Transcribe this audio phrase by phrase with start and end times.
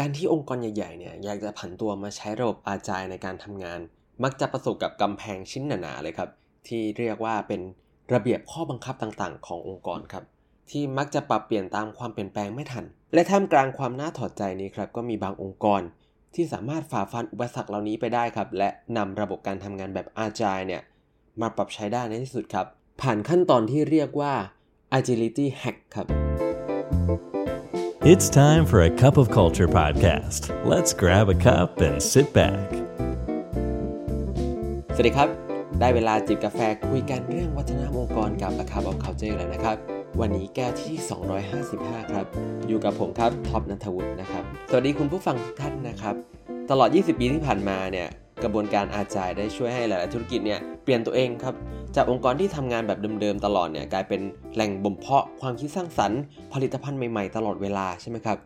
[0.00, 3.80] การที่องค์กรใหญ่ๆเนี่ยอยากจะผันตัวมาใช้ระบบอาจายในการทำงาน
[4.22, 6.30] มักจะประสบกับกำแพงชิ้นหนาๆเลยครับ
[6.68, 7.60] ที่เรียกว่าเป็น
[8.14, 10.24] ระเบียบข้อบังคับต่างๆ ขององค์กรครับ
[10.70, 15.82] ที่มักจะปรับเปลี่ยนตามความเปลี่ยนแปลงไม่ทัน และท่ามกลางความน่าถอดใจนี้ครับก็มีบางองค์กร
[16.34, 20.82] ที่สามารถฝ่าฟันอุปสรรคเหล่านี้ไปได้ครับ และนำระบบการทำงานแบบอาจายเนี่ย
[21.40, 22.66] มาปรับใช้ได้ในที่สุดครับ
[23.02, 24.34] ผ่านขั้นตอนที่เรียกว่า
[24.98, 26.06] agility hack ครับ
[28.12, 30.40] It's time for a cup of culture podcast.
[30.64, 32.68] Let's grab a cup and sit back.
[34.94, 35.28] สวัสดีครับ
[35.80, 39.76] ได้เวลาจิบกาแฟคุยกันเรื่องวัฒนธรรมองค์กรกับ A Cup of Culture แล้วนะครับ
[40.20, 40.94] วันนี้แก้วที่
[41.54, 42.26] 255 ครับ
[42.68, 46.14] อยู่กับผมครับท็อปนัทวุฒินะครับ สวัสดีคุณผู้ฟังทุกท่านนะครับ
[46.70, 48.08] ตลอด 20 ปีที่ผ่านมาเนี่ย
[48.42, 51.54] กระบวนการอาจายได้ช่วยให้หลาย ๆ ธุรกิจเนี่ยเปลี่ยนตัวเองครับ
[51.96, 54.20] จากองค์กรที่ทำงานแบบเดิม ๆ ตลอดเนี่ยกลายเป็น
[54.54, 56.20] แหล่งบ่มเพาะความคิดสร้างสรรค์
[56.52, 58.38] ผลิตภัณฑ์ใหม่ ๆ ตลอดเวลาใช่ไหมครับ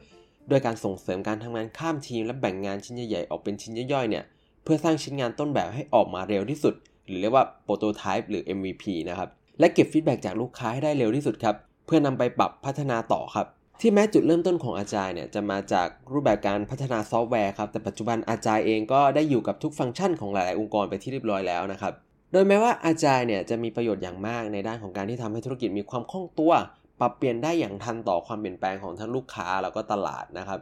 [0.49, 4.25] โดยการส่งเสริมการทำงานข้ามทีมและแบ่งงานชิ้นใหญ่ ๆ ออกเป็นชิ้นย่อย ๆ เนี่ย
[4.65, 6.75] เพื่อสร้างชิ้นงานต้นแบบให้ออกมาเร็วที่สุด
[7.07, 11.55] หรือเรียกว่า prototype หรือ MVP นะครับและเก็บ feedback จากลูกค้าให้ได้เร็วที่สุดครับ
[11.87, 13.47] เพื่อนำไปปรับพัฒนาต่อครับ
[13.81, 21.93] ที่แม้จุดเริ่มต้นของ Agile เนี่ยจะมาจากรูปแบบการพัฒนาซอฟต์แวร์ครับแต่ปัจจุบัน Agile เองก็ได้อยู่กับทุกฟังก์ชันของหลาย ๆ องค์กรไปที่เรียบร้อยแล้วนะครับ
[22.33, 26.53] โดยแม้ว่าอาจารย์เนี่ยจะมีประโยชน์อย่างมากในด้านของการที่ทำให้ธุรกิจมีความคล่องตัว
[27.01, 30.61] ปรับเปลี่ยนได้อย่างทันต่อความเปลี่ยนแปลงของทั้งลูกค้าแล้วก็ตลาดนะครับ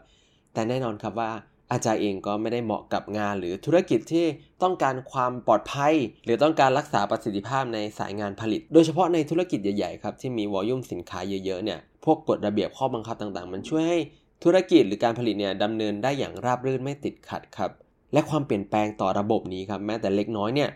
[0.55, 1.31] แต่แน่นอนครับว่า
[1.73, 4.27] อาจารย์เองก็ไม่ได้เหมาะกับงานหรือธุรกิจที่
[4.63, 13.99] ต้องการความปลอดภัย หรือต้องการรักษาประสิทธิภาพในสายงานผลิต โดยเฉพาะในธุรกิจใหญ่ ๆ ครับที่มีวอลุ่มสินค้าเยอะ ๆ เนี่ย พวกกฎระเบียบข้อบังคับต่างๆ มันช่วยให้
[14.45, 17.71] ธุรกิจหรือการผลิตเนี่ยดำเนินได้อย่างราบรื่นไม่ติดขัดครับ
[18.13, 20.71] และความเปลี่ยนแปลงต่อระบบนี้ครับแม้แต่เล็กน้อยเนี่ย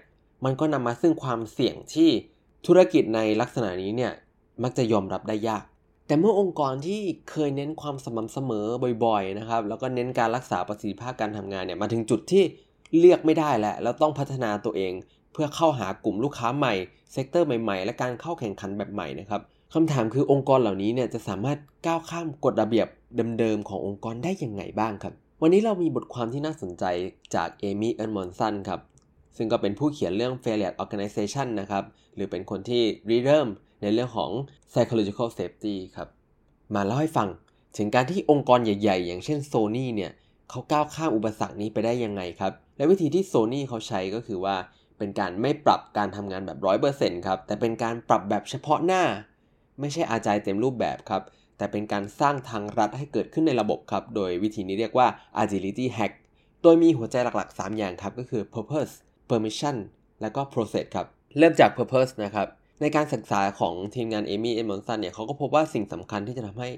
[0.44, 2.10] มันก็นำมาซึ่งความเสี่ยงที่
[2.66, 4.12] ธุรกิจในลักษณะนี้เนี่ย
[4.62, 5.64] มักจะยอมรับได้ยาก
[6.06, 8.66] แต่เมื่อองค์กรที่เคยเน้นความสม่ำเสมอ
[9.04, 12.44] บ่อยๆนะครับแล้วก็เน้นการรักษาประสิทธิภาพการทำงานเนี่ยมาถึงจุดที่
[12.98, 14.92] เลือกไม่ได้แล้วแล้วต้องพัฒนาตัวเอง
[15.32, 16.74] เพื่อเข้าหากลุ่มลูกค้าใหม่
[17.12, 19.40] sector ใหม่ๆ และการเข้าแข่งขันแบบใหม่นะครับ
[19.76, 22.88] คำถามคือองค์กรเหล่านี้เนี่ยจะสามารถก้าวข้ามกฎระเบียบ
[23.38, 26.84] เดิมๆขององค์กรได้ยังไงบ้างครับ วันนี้เรามีบทความที่น่าสนใจ
[27.34, 28.80] จากเอมี่เอิร์มอนสันครับ
[29.36, 31.84] ซึ่งก็เป็นผู้เขียนเรื่อง Failure Organization นะครับ
[32.14, 33.48] หรือเป็นคนที่ริเริ่ม
[33.82, 34.30] ในเรื่องของ
[34.72, 36.08] psychological safety ครับ
[36.74, 37.28] มาเล่าให้ฟัง
[37.76, 40.12] ถึงการที่องค์กรใหญ่ๆ อย่างเช่น Sony เนี่ย
[40.50, 44.56] เขาก้าวข้ามอุปสรรคนี้ไปได้ยังไงครับ และวิธีที่ Sony เขาใช้ก็คือว่า
[44.98, 46.58] เป็นการไม่ปรับการทำงานแบบ
[46.92, 49.02] 100%ครับ แต่เป็นการปรับแบบเฉพาะหน้า
[49.80, 51.22] ไม่ใช่อาจายเต็มรูปแบบครับ
[51.56, 55.06] แต่เป็นการสร้างทางรัดให้เกิดขึ้นในระบบครับ โดยวิธีนี้เรียกว่า
[55.42, 56.12] agility hack
[56.62, 58.92] โดยมีหัวใจหลักๆ 3 อย่างครับก็คือ purpose
[59.30, 59.76] permission
[60.20, 61.06] และก็ process ครับ
[61.38, 62.48] เริ่มจาก purpose นะครับ
[62.80, 66.68] ในการศึกษาของทีมงานเอมี่เอมอนสันเนี่ยเขาก็พบว่าสิ่งสำคัญที่จะทำให้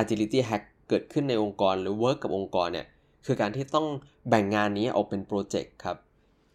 [0.00, 2.86] agility hack เกิดขึ้นในองค์กรหรือ work กับองค์กรเนี่ย
[3.26, 3.86] คือการที่ต้อง
[4.28, 5.96] แบ่งงานนี้ออกเป็นโปรเจกต์ครับ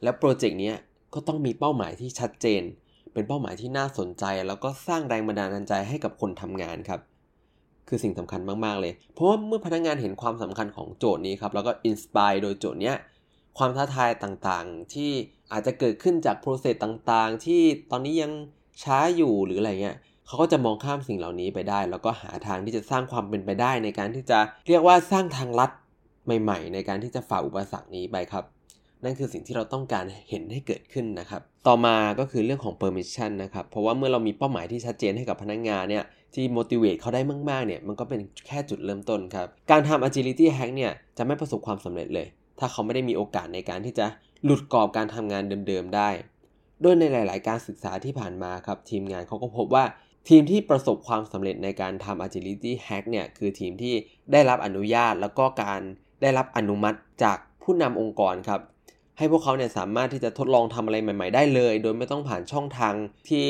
[0.04, 0.74] แล้วโปรเจกต์นี้
[1.14, 2.62] ก็ต้องมีเป้าหมายที่ชัดเจน
[3.16, 7.00] เป็นเป้าหมายที่น่าสนใจ แล้วก็สร้างแรงบันดาลใจให้กับคนทำงานครับ
[7.88, 12.94] คือสิ่งสำคัญมากๆเลย เพราะว่าเมื่อพนักงานเห็นความสำคัญของโจทย์นี้ครับ แล้วก็ inspire โดยโจทย์นี้
[13.58, 15.12] ความท้าทายต่างๆ ที่
[15.52, 17.62] อาจจะเกิดขึ้นจาก process ต่างๆ ที่
[17.92, 18.31] ตอนนี้ยัง
[18.84, 19.97] ช้าอยู่หรืออะไรเงี้ย
[20.28, 25.72] เขาก็จะมองข้ามสิ่งเหล่านี้ไปได้ แล้วก็หาทางที่จะสร้างความเป็นไปได้ในการที่จะเรียกว่าสร้างทางลัด
[26.42, 28.44] ใหม่ ๆ ในการที่จะฝ่าอุปสรรคนี้ไปครับ
[29.06, 42.28] นั่นคือสิ่งที่เราต้องการเห็นให้เกิดขึ้นนะครับ ต่อมาก็คือเรื่องของ permission นะครับ เพราะว่าเมื่อเรามีเป้าหมายที่ชัดเจนให้กับพนักงานเนี่ย ที่ motivate เขาได้มากๆเนี่ย มันก็เป็นแค่จุดเริ่มต้นครับ การทำ agility hack เนี่ย จะไม่ประสบความสำเร็จเลย
[42.60, 44.06] ถ้าเขาไม่ได้มีโอกาสในการที่จะ
[44.44, 46.10] หลุดกรอบการทำงานเดิมๆได้
[46.82, 49.86] โดยในหลาย ๆ การศึกษาที่ผ่านมาครับ ทีมงานเขาก็พบว่า
[50.30, 53.94] ทีมที่ประสบความสำเร็จในการทำ agility hack เนี่ยคือทีมที่
[54.32, 55.82] ได้รับอนุญาตแล้วก็การ
[56.22, 58.62] ได้รับอนุมัติจากผู้นำองค์กรครับ
[59.18, 62.94] ให้พวกเขาเนี่ยสามารถที่จะทดลองทำอะไรใหม่ ๆ ได้เลย โดยไม่ต้องผ่านช่องทาง
[63.30, 63.46] ที่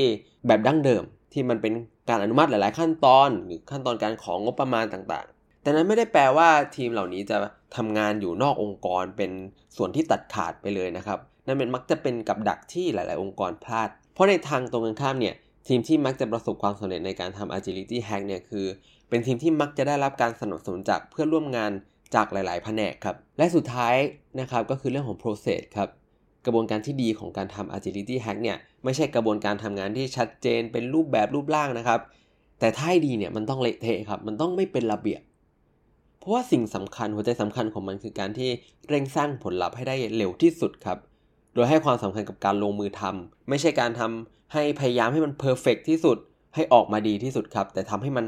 [0.47, 1.03] แบบดั้งเดิม
[1.33, 1.73] ที่มันเป็น
[2.09, 7.37] การอนุมัติหลาย ๆ ขั้นตอน หรือขั้นตอนการของงบประมาณต่างๆ แต่นั้นไม่ได้แปลว่าทีมเหล่านี้จะ
[7.75, 9.31] ทำงานอยู่นอกองค์กรเป็น
[9.77, 15.35] ส่วนที่ตัดขาดไปเลยนะครับนั่นเป็นมักจะเป็นกับดักที่หลาย ๆ องค์กรพลาด เพราะในทางตรงกันข้ามเนี่ย
[15.67, 18.65] ทีมที่มักจะประสบความสำเร็จในการทำ agility hack เนี่ยคือ
[19.09, 21.71] เป็นทีมที่มักจะได้รับการสนับสนุนจากเพื่อนร่วมงาน
[22.13, 23.95] จากหลาย ๆ แผนกครับและสุดท้าย
[24.39, 25.89] นะครับก็คือเรื่องของ process ครับ
[26.45, 31.99] กระบวนการที่ดีของการทำ agility hack เนี่ยไม่ใช่กระบวนการทำงานที่ชัดเจนเป็นรูปแบบรูปร่างนะครับ
[32.59, 35.21] แต่ถ้าดีเนี่ยมันต้องเละเทะครับมันต้องไม่เป็นระเบียบ
[36.19, 38.49] เพราะว่าสิ่งสำคัญหัวใจสำคัญของมันคือการที่
[38.89, 40.97] เร่งสร้างผลลัพธ์ให้ได้เร็วที่สุดครับ
[41.53, 46.17] โดยให้ความสำคัญกับการลงมือทำไม่ใช่การทำให้พยายามให้มันเพอร์เฟกที่สุด
[46.55, 48.25] ให้ออกมาดีที่สุดครับ แต่ทำให้มัน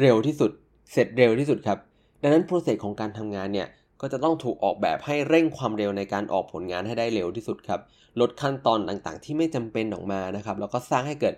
[0.00, 0.50] เร็วที่สุด
[0.92, 1.78] เสร็จเร็วที่สุดครับ
[2.22, 3.68] ดังนั้นโปรเซสของการทำงานเนี่ย
[4.00, 7.80] ก็จะต้องถูกออกแบบให้เร่งความเร็วในการออกผลงานให้ได้เร็วที่สุดครับ
[8.20, 11.34] ลดขั้นตอนต่างๆ ที่ไม่จำเป็นออกมานะครับ แล้วก็สร้างให้เกิด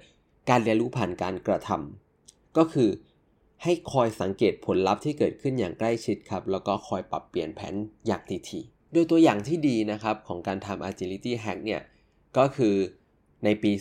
[0.50, 2.90] การเรียนรู้ผ่านการกระทำก็คือ
[3.62, 7.74] ให้คอยสังเกตผลลัพธ์ที่เกิดขึ้นอย่างใกล้ชิดครับ แล้วก็คอยปรับเปลี่ยนแผน
[8.06, 11.82] อย่างทีๆโดยตัวอย่างที่ดีนะครับของการทำ agility hack เนี่ย
[12.38, 12.74] ก็คือ
[13.44, 13.72] ในปี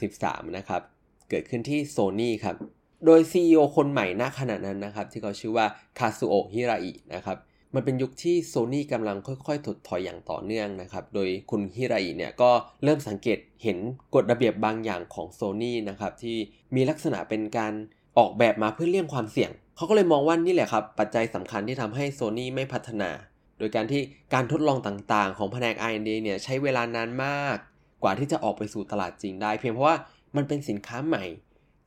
[0.00, 0.82] 2013 นะครับ
[1.30, 2.56] เกิดขึ้นที่ Sony ครับ
[3.04, 5.66] โดย CEO คนใหม่ณขณะนั้นนะครับ ที่เขาชื่อว่า
[5.98, 7.36] คาซูโอะฮิราอินะครับ
[7.74, 12.50] มันเป็นยุคที่ Sony กำลังค่อยๆ ถดถอยอย่างต่อเนื่องนะครับ โดยคุณฮิราอิเนี่ยก็
[12.84, 13.78] เริ่มสังเกตเห็น
[14.14, 16.36] กฎระเบียบบางอย่างของ Sony นะครับ ที่
[16.74, 17.72] มีลักษณะเป็นการ
[18.18, 23.10] ออกแบบมาเพื่อเลี่ยงความเสี่ยง เขาก็เลยมองว่านี่แหละครับ ปัจจัยสำคัญที่ทำให้ Sony ไม่พัฒนา
[23.58, 24.02] โดยการที่
[24.34, 27.56] การทดลองต่างๆ ของแผนก R&D เนี่ยใช้เวลานานมาก
[28.02, 29.96] กว่าที่จะออกไปสู่ตลาดจริงได้ เพียงเพราะว่า
[30.36, 31.24] มันเป็นสินค้าใหม่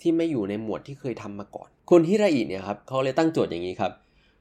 [0.01, 3.91] ที่ไม่อยู่ในหมวดที่เคยทำมาก่อน คุณฮิราอิเนี่ยครับเขาเลยตั้งโจทย์อย่างนี้ครับ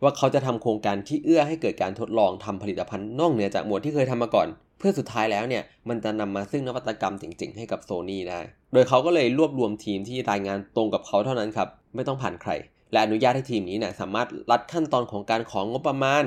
[0.03, 4.49] ว่าเขาจะทำโครงการที่เอื้อให้เกิดการทดลองทำผลิตภัณฑ์นอกเหนือจากหมวดที่เคยทำมาก่อน
[4.79, 8.41] เพื่อสุดท้ายแล้วเนี่ยมันจะนำมาซึ่งนวัตกรรมจริงๆให้กับโซนี่ได้
[8.73, 12.53] โดยเขาก็เลยรวบรวมทีมที่รายงานตรงกับเขาเท่านั้นครับไม่ต้องผ่านใคร
[12.93, 16.25] และอนุญาตให้ทีมนี้เนี่ยสามารถรัดขั้นตอนของการของงบประมาณ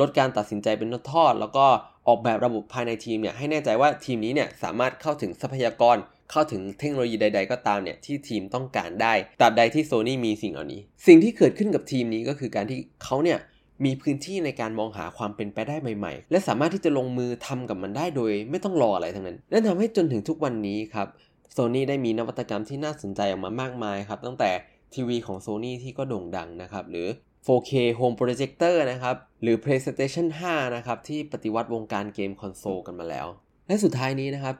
[0.00, 1.66] ลดการตัดสินใจเป็นทอด แล้วก็
[2.08, 5.96] ออกแบบระบบภายในทีมเนี่ยให้แน่ใจว่าทีมนี้เนี่ยสามารถเข้าถึงทรัพยากร
[6.30, 13.38] เข้าถึงเทคโนโลยีใด ๆ ก็ตามเนี่ยที่ทีมต้องการได้ตราบใดที่โซนี่มีสิ่งเหล่านี้ สิ่งที่เกิดขึ้นกับทีมนี้ก็คือการที่เขาเนี่ย
[13.84, 21.08] มีพื้นที่ในการมองหาความเป็นไปได้ใหม่ ๆ และสามารถที่จะลงมือทำกับมันได้โดย ไม่ต้องรออะไรทั้งนั้น นั่นทำให้จนถึงทุกวันนี้ครับ
[21.52, 24.50] โซนี่ได้มีนวัตกรรมที่น่าสนใจออกมามากมายครับ ตั้งแต่
[24.94, 27.08] ทีวีของ Sony ที่ก็โด่งดังนะครับ หรือ
[27.46, 33.26] 4K Home Projector นะครับ หรือ PlayStation 5 นะครับ ที่ปฏิวัติวงการเกมคอนโซลกันมาแล้ว
[33.66, 34.54] และสุดท้ายนี้นะครับ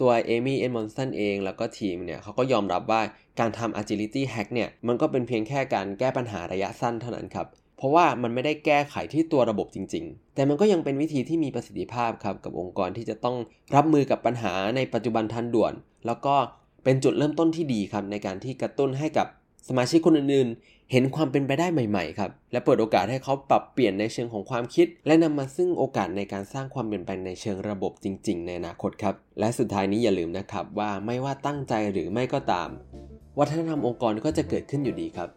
[0.00, 3.02] ตัวเอมี่เอ็นมอนสันเองแล้วก็ทีมเนี่ยเขาก็ยอมรับว่า
[3.40, 7.46] การทำ agility hack เนี่ยมันก็เป็นเพียงแค่การแก้ปัญหาระยะสั้นเท่านั้นครับ
[7.76, 13.36] เพราะว่ามันไม่ได้แก้ไขที่ตัวระบบจริง ๆ แต่มันก็ยังเป็นวิธีที่มีประสิทธิภาพครับกับองค์กรที่จะต้อง
[13.74, 15.72] รับมือกับปัญหาในปัจจุบันทันด่วน
[16.06, 16.34] แล้วก็
[16.84, 19.26] เป็นจุดเริ่มต้นที่ดีครับในการที่กระตุ้นให้กับ
[19.68, 32.68] สมาชิกคนอื่นๆ เห็นความเป็นไปได้ใหม่ๆครับ และเปิดโอกาสให้เขาปรับเปลี่ยนในเชิงของความคิด และนำมาซึ่งโอกาสในการสร้างความเปลี่ยนแปลงในเชิงระบบจริง ๆ ในอนาคตครับ และสุดท้ายนี้อย่าลืมนะครับว่าไม่ว่าตั้งใจหรือไม่ก็ตาม
[33.38, 35.28] วัฒนธรรมองค์กรก็จะเกิดขึ้นอยู่ดีครับ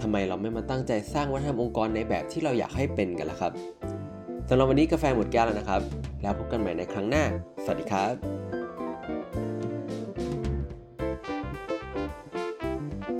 [0.00, 3.52] ทำไมเราไม่มาตั้งใจสร้างวัฒนธรรมองค์กรในแบบที่เราอยากให้เป็นกันล่ะครับ
[4.48, 5.82] สำหรับวันนี้กาแฟหมดแก้วแล้วนะครับ
[6.22, 7.24] แล้วพบกันใหม่ในครั้งหน้า
[7.64, 8.59] สวัสดีครับ